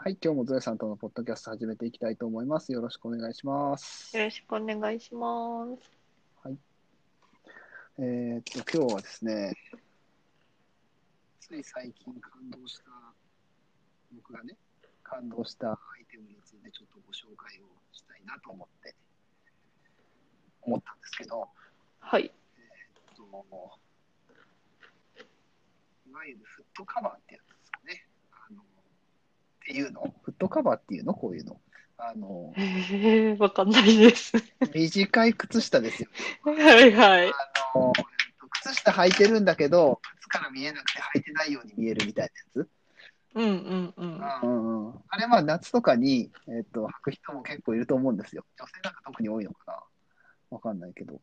[0.00, 2.70] はい、今日もゾエさんとのポッドキャスト始めていきたいと思います。
[2.70, 4.16] よろしくお願いします。
[4.16, 5.66] よろしくお願いしま
[6.46, 6.54] す。
[7.98, 9.52] えーっと、今日はですね、
[11.40, 12.84] つい最近感動した、
[14.14, 14.54] 僕がね、
[15.02, 18.94] 感動したアイテムについてちょっとご紹介をしたいなと思って、
[20.62, 21.48] 思ったんですけど、
[21.98, 22.22] はい。
[22.22, 23.24] えっと、
[26.08, 27.40] いわゆるフットカバーってや
[29.68, 30.14] っていうの？
[30.22, 31.12] フットカバーっていうの？
[31.12, 31.60] こういうの。
[31.98, 34.32] あの、えー、わかんないです。
[34.72, 36.08] 短い靴下ですよ。
[36.42, 37.28] はいはい。
[37.28, 37.32] あ
[37.74, 37.92] の、
[38.62, 42.68] 靴下履いてるんだけど、靴から見えなくて履いてないように見えるみたいなやつ。
[43.34, 44.20] うんうんうん。
[44.42, 48.44] うんうん、あれは夏とかに、えっと履く人も結構いると思うんですよ。
[48.58, 49.82] 女性なんか特に多いのかな？
[50.50, 51.20] わかんないけど。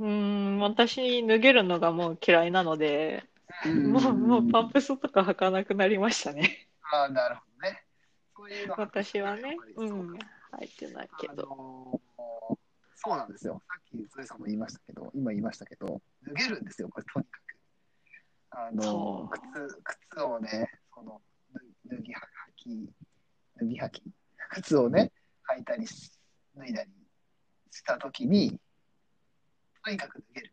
[0.00, 3.24] うーん、私、脱げるのがもう嫌いなので、
[3.66, 6.67] うんもう、もうパンプスとか履かなくなりましたね。
[6.92, 7.84] ああ、なるほどね。
[8.36, 10.26] そういうの私はねう、んか
[10.60, 11.42] 履いてないけあど。
[11.46, 12.58] のー
[13.00, 13.62] そうなんですよ。
[13.68, 17.56] さっき、ゾエさんも言いましたけど、今言いましたけど、脱げるんですよ、これ、とにかく。
[18.50, 21.22] あのー靴、靴をね、その、
[21.54, 22.20] 脱脱ぎは
[22.56, 22.90] き、
[23.56, 24.02] 脱ぎはき、
[24.50, 25.12] 靴をね、
[25.56, 26.10] 履いたりし、
[26.56, 26.90] 脱いだり
[27.70, 28.58] したときに、
[29.84, 30.52] とにかく脱げる。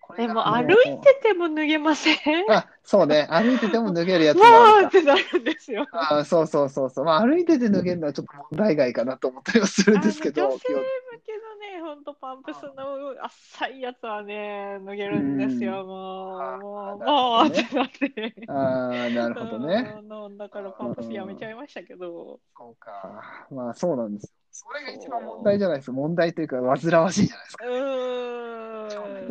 [0.00, 2.50] これでも歩いてても脱げません？
[2.50, 5.88] あ、そうね、歩いてても脱げるやつわがある ってなるんですよ。
[5.90, 7.04] あそうそうそうそう。
[7.04, 10.80] まあ、歩いてて脱げるのはちょっと問題外かなと思ったりはするんですけど、女性向
[11.26, 18.34] けのね、ほんとパンプスの浅いやつはね、脱げるんですよ、もあう、もう、もほどねうってなって。
[18.46, 19.98] ああ、なるほどね。
[20.08, 20.38] うん。
[20.38, 22.38] だからパンプスやめちゃいましたけど。
[22.56, 23.46] そうか。
[23.50, 24.30] まあ、そうなんですよ。
[24.52, 25.92] それが一番問題じゃないですか。
[25.92, 27.66] 問題というか、煩わしいじゃないですか。
[27.66, 28.15] うーん。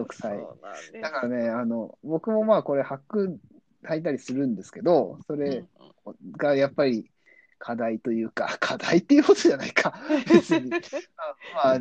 [0.06, 0.40] くさい
[1.02, 3.40] だからね、あの、僕もまあ、これ履く、
[3.84, 5.66] 履いたりするんですけど、それ
[6.38, 7.10] がやっぱり
[7.60, 9.94] 課題というか、 課題っていうことじゃないか。
[10.32, 10.70] 別に。
[10.70, 10.78] ま
[11.74, 11.80] あ、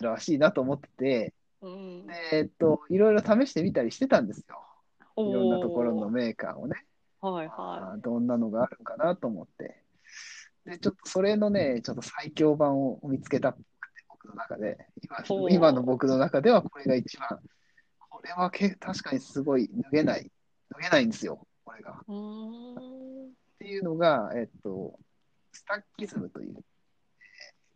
[0.00, 4.64] 煩わしいなと思ってて、うんえっと、いろいろ試してみたりしてたんですよ。
[5.16, 6.84] いろんなところのメーカーをね。
[7.20, 9.80] はいはあーどんなのがあるかなと思って。
[10.64, 13.56] で、ちょっとそれのね、ちょっと最強版を見つけた
[14.08, 14.86] 僕の中で。
[15.28, 17.40] 今今の僕の中ではこれが一番。
[18.22, 20.30] これはけ確かにすごい脱げない。
[20.70, 21.90] 脱げないんですよ、これが。
[21.90, 22.04] っ。
[23.58, 24.96] ていうのが、えっと、
[25.50, 26.60] スタッキズムという、え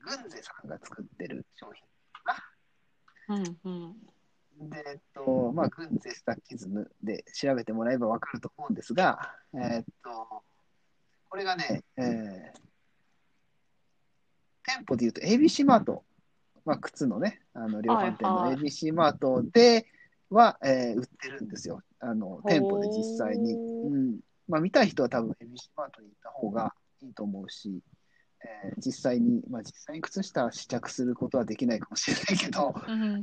[0.04, 1.82] ーグンゼさんが作ってる商品
[2.22, 2.44] か
[3.28, 3.96] うんうん。
[4.70, 4.76] な。
[4.76, 10.44] で、えっと、まあ、グンゼスタッキズムで調べてもらえばわかると思うんですが、えっと、
[11.28, 12.66] これがね、えー
[14.68, 16.04] 店舗でいうと ABC マート、
[16.64, 19.86] まあ、靴のね、あの量販店の ABC マートで
[20.30, 21.82] は、えー売ってるんですよ。
[22.00, 23.54] あの店舗で実際に。
[23.54, 26.72] うんまあ、見たい人は多分 ABC マートに行った方が
[27.02, 27.82] いいと思うし、
[28.44, 32.74] えー実際に、まあ、実際に靴下試着することはできないかもしれないけど、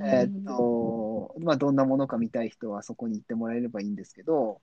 [0.04, 4.62] えーっと、まあ、どんなものか見たい人はそこに行ってもらえればいいんですけど、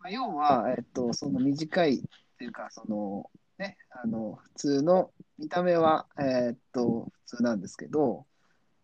[0.00, 2.02] まあ、要は、えーっと、その短いっ
[2.38, 8.26] ていうか、その、ね、あの、普通の、見た目は、えーっと、普通なんですけど、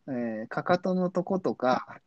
[0.09, 2.00] えーかかとのとことか、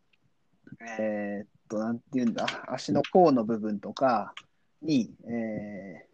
[0.81, 4.34] えーっと、なんていうんだ、足の甲の部分とか
[4.81, 6.07] に、え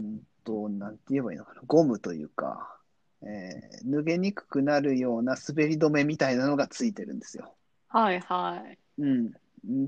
[0.00, 2.78] ー、うんと、なんて言えばいいのかな、ゴムというか、
[3.22, 7.54] えー脱げにくくなるような滑り止めみたいなのがついてるんですよ。
[7.88, 8.78] はいはい。
[8.98, 9.32] うん。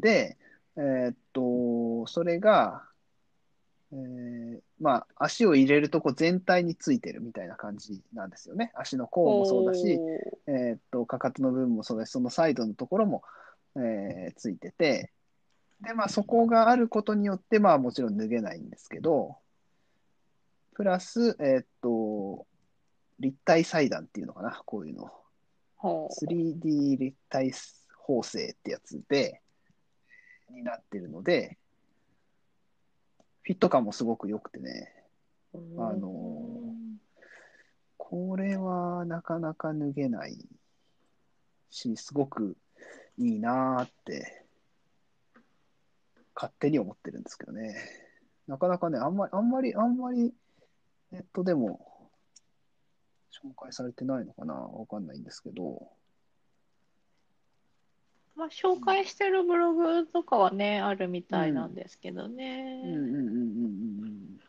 [0.01, 0.37] で、
[0.77, 2.83] えーっと、それが、
[3.97, 8.71] えーまあ、足を入れるとこ全体についてるみたいな感じなんですよね。
[8.75, 9.99] 足の甲もそうだし、
[10.47, 13.23] えーっと、かかとの部分もそうだし、そのサイドのところも、
[13.77, 15.13] えーついてて、
[15.81, 19.37] で、まあ、そこがあることによって、まあ、もちろん脱げないんですけど、
[20.75, 22.47] プラス、えーっと、
[23.19, 25.11] 立体裁断っていうのかな、こういうの。
[25.77, 27.53] ほ 3D 立体
[28.07, 29.43] 縫製ってやつで、
[30.51, 31.59] になってるので、
[33.47, 34.93] フィット感もすごく良くてね、
[35.55, 36.75] うあの
[37.97, 40.37] これはなかなか脱げない
[41.71, 42.57] し、すごく
[43.17, 44.45] いいなーって、
[46.35, 47.77] 勝手に思ってるんですけどね。
[48.49, 50.35] なかなかね、あんまり、あんまり、あんまり、
[51.13, 52.11] ネットでも
[53.31, 55.87] 紹介されてないのかなわかんないんですけど、ま
[58.47, 62.83] あ、紹介してるブログとかはね、あるみたいなんですけどうんうんね。
[62.83, 64.41] うんうんうん。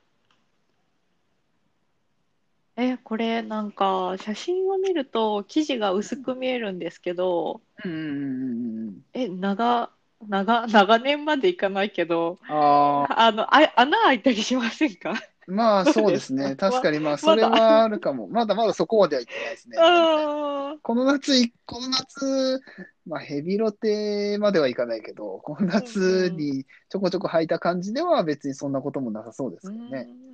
[2.76, 9.02] え、これなんか写真を見ると生地が薄く見えるんですけど、うんうんうんうんうん。
[9.14, 9.92] え、長、
[10.28, 15.14] 長、長年までいかないけど、ああ、あの、あ、穴開いたりしませんか？
[15.48, 16.56] まあそうですね。
[16.60, 18.28] 確かにまあまそれはあるかも。
[18.28, 19.78] まだまだそこまでは行ってないですね。
[19.80, 22.62] あこの夏い、この夏、
[23.06, 30.08] まあヘビロテまではいかないけど、この夏にちょこちょこ履いた感じでは別にそんなこともなさそうですあ、けどね。
[30.10, 30.28] うん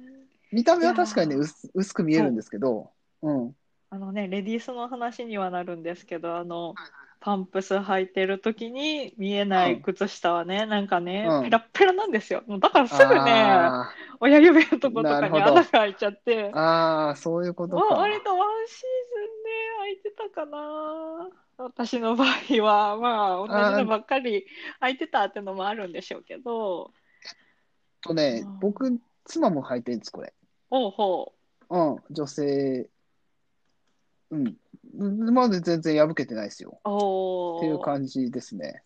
[0.53, 2.91] 見た目は確かにね、薄薄く見えるんですけど、
[3.23, 3.55] うん。
[3.89, 6.75] あのね、レディースの話にはなるんですけど、あの、
[7.23, 12.43] パンプス履いてる時に見えない靴下はね、なんかね、うんペラッペラなんですよ。
[12.47, 13.89] もうだからすぐね、あ
[14.19, 17.95] 親指のとことかになるほど穴が開いちゃって、ーあー、そういうことわか。
[17.95, 18.85] 割とワンシーズ
[19.21, 21.29] ンね、開いてたかな。
[21.59, 24.45] 私の場合は、まあ、同じのばっかり
[24.81, 26.91] 開いてたってのもあるんでしょうけど、
[28.01, 30.33] とねうん、僕、妻も履いてるんです、これ。
[30.69, 31.31] ほうほ
[31.69, 32.89] うん、女性、
[34.29, 34.57] うん。
[34.95, 36.79] まだ全然破けてないですよ。
[36.79, 37.81] っていうー。
[37.81, 38.83] 感じですね。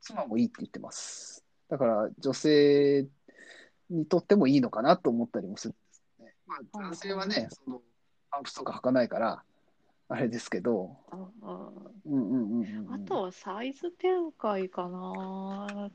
[0.00, 1.44] 妻もいいって言ってます。
[1.68, 3.06] だから女性
[3.90, 6.34] にとってもいいのかなと思ったりもするんですね。
[6.46, 6.58] まあ、
[6.90, 7.80] 男性はね、その
[8.30, 9.42] パンプスとか履かないから、
[10.08, 10.96] あれですけど。
[11.10, 11.28] あ
[13.06, 15.90] とはサイズ展開かな。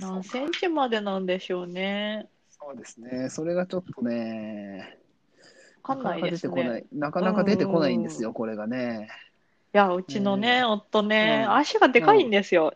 [0.00, 2.28] 何センチまでなんでしょうね。
[2.50, 3.28] そうですね。
[3.30, 4.99] それがちょっとね、わ
[5.96, 6.84] かんないですね。
[6.92, 7.90] なかなか出てこない。
[7.90, 9.08] なかなか出てこないんですよ、これがね。
[9.72, 12.74] いや、うちのね、ね夫ね、うん足がでかいんですよ。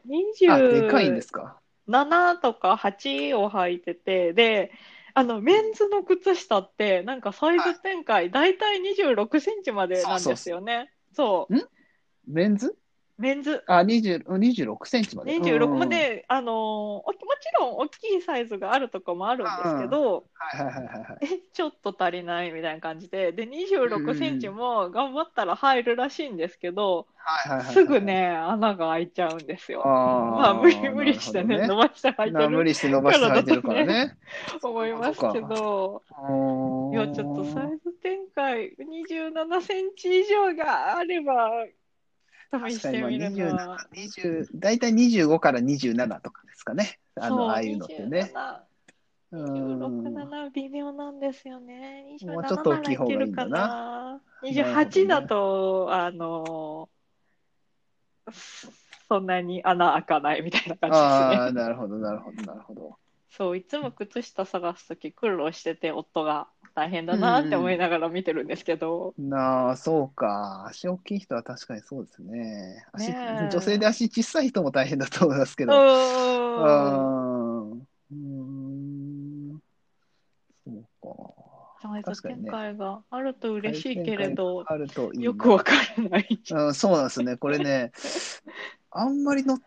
[0.49, 1.59] あ、でかいんですか
[1.89, 4.73] ？27とか8を履いてて、で、
[5.13, 10.91] あの、メンズの靴下って、なんかサイズ展開、だいたい26センチまでなんですよね。
[11.13, 11.55] そう。
[12.27, 12.77] メンズ？
[13.19, 13.63] メンズ。
[13.67, 15.33] あ、20 26センチまで。
[15.37, 21.25] 26うんまで、あのーおもちろん大きいサイズがあるとかもあるんですけど、はいはいはいはいはい。
[21.25, 27.07] え、ちょっと足りないみたいな感じで、で、26センチも頑張ったら入るらしいんですけど、
[27.73, 28.01] すぐ。
[28.01, 29.83] ね、穴が開いちゃうんですよ。
[29.85, 29.91] あー
[30.41, 34.17] まあ、無理無理してね、なる伸ばして履いなてる無理して伸ばして履いてるからね。
[34.61, 36.03] と思いますけど、
[36.93, 41.51] いや、ちょっとサイズ展開、27センチ以上があれば、
[42.61, 43.87] 試してみるのは。
[43.93, 46.99] 20大体25から27とかですかね。
[47.17, 48.33] あの、ああいうのってね。
[48.33, 48.65] 27
[49.33, 52.17] うん26、7微妙なんですよね。
[52.23, 54.21] もうちょっと大きい方がいいんだな27ならいけるかな。
[54.51, 56.89] なるほどね28だと、あの、
[58.33, 58.73] そ
[59.09, 61.53] そんなに穴開かないみたいな感じああ、ですね。
[61.53, 62.99] なるほど、なるほど、なるほど。
[63.31, 70.67] そう、いつも靴下探すとき苦労してて、夫が大変だなって思いながら見てるんですけど、なあ、そうか。
[70.69, 72.85] 足大きい人は確かにそうですね。
[72.93, 73.17] 足、ね
[73.47, 75.73] え女性で足小さい人も大変だと思いますけうど。
[78.11, 79.61] うん。
[80.65, 80.85] そう
[81.81, 83.55] サイズ確かにね展開があるとか。
[83.55, 86.41] 嬉しいけれど、あるといいなよくわからない。
[86.51, 87.37] うん、そうなんですね。
[87.37, 87.93] これね、
[88.91, 89.61] あんまりの、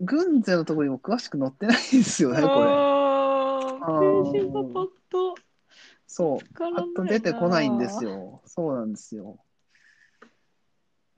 [0.00, 2.48] 軍勢のところにも詳しく載ってないんですよね、これ。
[2.48, 5.34] あーページがパッと
[6.08, 6.54] そう。
[6.58, 8.42] パッと出てこないんですよ。
[8.46, 9.38] そうなんですよ。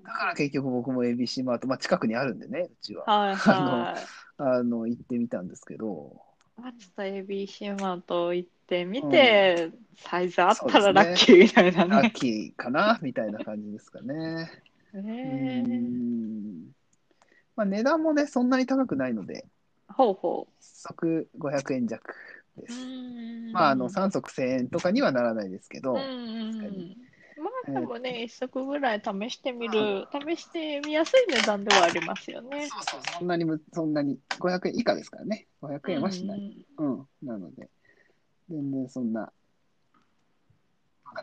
[0.03, 3.05] だから結局僕も ABC マート、まあ近くにあるんでね、うちは。
[3.05, 4.07] はいはい。
[4.43, 6.21] あの、行ってみたんですけど、
[6.57, 12.11] まあ、ちょっと ABC マート行ってみて、サイズあったらラッキーみたいなラッね。
[12.11, 14.51] キーかな、みたいな感じですかね。
[14.93, 16.71] うねえん。
[17.55, 19.47] まあ値段もね、そんなに高くないので、
[19.89, 22.15] ほうほ1足500円弱
[22.57, 22.73] でう。
[22.73, 22.81] す。
[22.81, 32.69] うんまあ、あの、3足1000円とかにはならないですけど、まあでもね、一足ぐらい試してみる、試してみやすい値段ではありますよね。
[32.69, 35.47] そうそう、そんなにむ、そんなに、500円以下ですからね。
[35.63, 36.67] 500円はしない。
[36.77, 37.69] うんうん、なので、
[38.51, 39.33] 全然そんな、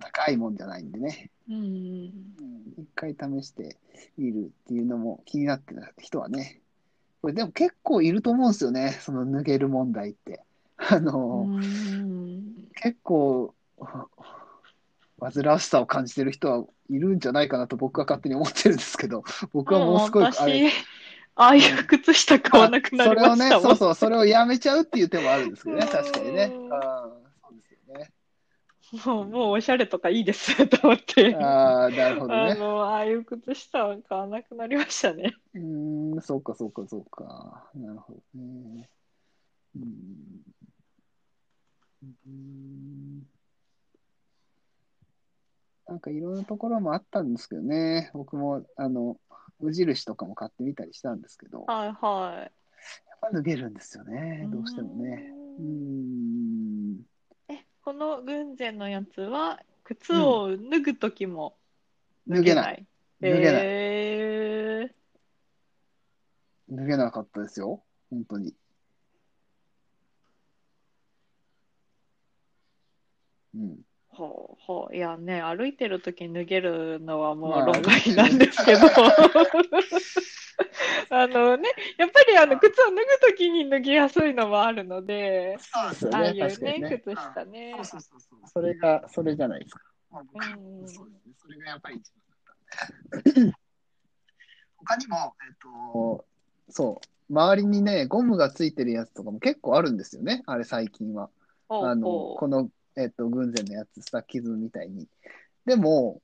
[0.01, 3.77] 高いもんじゃないんでね、うんうんうん、一回試して
[4.17, 6.61] みるっていうのも気になってた人はね、
[7.21, 10.43] これでも結構いると思うんですよね、その脱げる問題って。
[10.89, 13.53] あの、うん結構、
[15.19, 20.29] 煩わしさを感じてる人はいるんじゃないかなと僕は勝手に思ってるんですけど、 僕はもうすごい、あ
[21.39, 23.59] ああいう靴下買わなくなりました。
[23.59, 26.51] それをね、そうそう、それをやめちゃうっていう手もあるんですけどね、うん確かにね。
[26.71, 28.11] あーそうですよね。
[29.05, 31.35] もう、もうおしゃれとかいいですと思って。
[31.35, 32.51] ああ、なるほどね。
[32.51, 35.33] あの、ああいう靴下は買わなくなりましたね。
[35.53, 37.69] うーん、そうか、そうか、そうか。
[37.75, 38.89] なるほどね。
[39.75, 40.41] うーん。
[45.87, 48.11] なんかいろんなところもあったんですけどね。
[48.13, 49.17] 僕も、あの、
[49.59, 52.51] 無印とかも買ってみたりしたんですけど、やっはいはい。
[53.21, 54.47] ぱ脱げるんですよね。
[54.51, 55.33] どうしてもね。
[55.59, 57.01] うーん。
[57.49, 61.55] え、この軍勢のやつは、靴を脱ぐときも
[62.27, 62.85] 脱げない。
[63.21, 63.23] い。
[63.23, 64.91] 脱げないえ
[66.69, 67.81] 脱げなかったですよ。
[68.09, 68.53] 本当に。
[73.57, 73.79] うん。
[74.09, 74.95] ほうほう。
[74.95, 78.87] いやね、歩いてる時に脱げるのはもうまあ論外なんですけど。
[81.09, 83.01] あのね、やっぱりあの靴を脱ぐ
[83.37, 86.17] 時に脱ぎやすいのもあるので、そうですよね。
[86.17, 87.85] ああいう確かにね、靴下ねそう。
[87.85, 88.39] そうそうそう。
[88.53, 89.81] それが、それじゃないですか。
[90.11, 91.33] まあ、僕うんそうですね。
[91.37, 93.53] それがやっぱり一番だったんで。
[94.77, 96.25] 他にも、えっと、
[96.69, 100.43] そう、周りにね、ゴムがついてるやつとかも結構あるんですよね。
[100.45, 101.29] あれ最近は。
[101.69, 105.07] あの、ほこの、えっと、軍前のやつ、スタッキズムみたいに。
[105.65, 106.21] でも、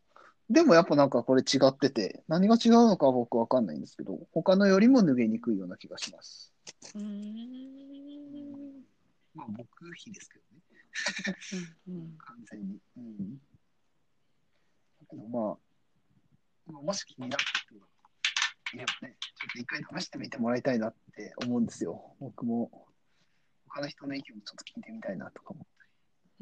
[0.50, 6.52] でもやっぱなんかこれ違ってて、何が違うのかは僕わかんないんですけど、他のよりも脱げにくいような気がします。
[6.96, 6.98] う。
[6.98, 8.84] ん。
[9.36, 10.62] まあ僕比ですけどね。
[11.88, 12.80] うんうん完全に。
[12.98, 13.36] うん。
[13.36, 13.42] だ
[15.10, 15.58] けどまあ、
[16.72, 17.86] まあもし気になった人が
[18.74, 22.16] いればね、ちょっと一回試してみてもらいたいなって思うんですよ。
[22.20, 22.88] 僕も、
[23.68, 25.68] 他の人の意見もちょっと聞いてみたいなとかも。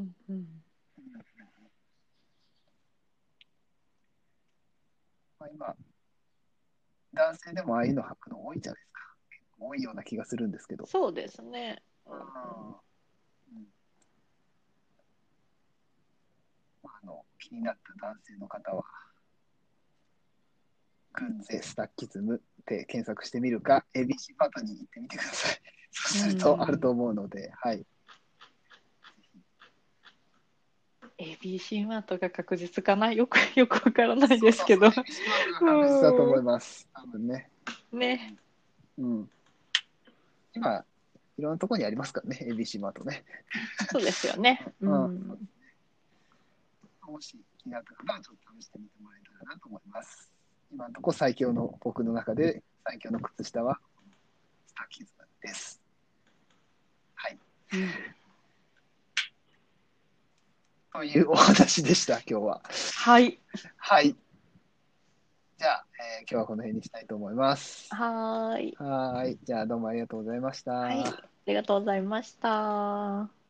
[0.02, 0.64] うんうん
[5.40, 5.76] まあ、今、
[7.14, 9.02] 男性でもああいうの履くの多いじゃないですか。
[9.60, 10.86] 多いような気がするんですけど。
[10.86, 11.82] そうですね。
[12.06, 12.22] うんうん
[16.84, 18.84] まああの気になった男性の方は、
[21.14, 25.62] 軍勢スタッキズムって検索してみるか、ABC パートに行ってみてください。
[25.92, 27.86] そうするとあると思うので、はい。
[31.44, 33.12] ABC マートが確実かな？
[33.12, 34.92] よく、 よくわからないですけど。
[34.92, 36.90] そうそうそう ABC パートが確実だと思います。
[36.94, 37.50] 多分ね。
[37.92, 38.36] ね。
[38.98, 39.30] うん。
[40.54, 40.86] 今、
[41.38, 43.24] いろんなところにありますからね、ABC マートね。
[43.92, 44.66] そうですよね。
[44.82, 45.50] ううんん。
[47.08, 50.32] もし気になった方はちょっと試してみてもらえたらなと思います。
[50.72, 53.80] 今のところ最強の僕の中で最強の靴下は
[54.68, 55.82] スターキズムです。
[57.16, 57.38] はい。
[60.94, 62.62] というお話でした、今日は。
[62.96, 63.40] はい。
[63.78, 64.16] はい。
[65.58, 67.94] じゃあ、えー今日はこの辺にしたいと思います。
[67.94, 68.76] はーい。
[68.78, 69.40] はーい。
[69.44, 70.72] じゃあ、どうもありがとうございました。
[70.72, 71.04] はい。
[71.04, 73.41] ありがとうございました。